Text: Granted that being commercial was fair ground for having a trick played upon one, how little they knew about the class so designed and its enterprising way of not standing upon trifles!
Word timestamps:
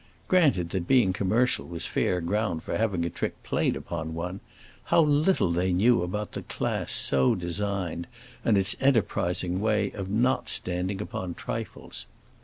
Granted 0.27 0.71
that 0.71 0.87
being 0.87 1.13
commercial 1.13 1.67
was 1.67 1.85
fair 1.85 2.21
ground 2.21 2.63
for 2.63 2.75
having 2.75 3.05
a 3.05 3.09
trick 3.11 3.43
played 3.43 3.75
upon 3.75 4.15
one, 4.15 4.39
how 4.85 5.01
little 5.01 5.51
they 5.51 5.71
knew 5.71 6.01
about 6.01 6.31
the 6.31 6.41
class 6.41 6.91
so 6.91 7.35
designed 7.35 8.07
and 8.43 8.57
its 8.57 8.75
enterprising 8.81 9.59
way 9.61 9.91
of 9.91 10.09
not 10.09 10.49
standing 10.49 11.01
upon 11.03 11.35
trifles! 11.35 12.07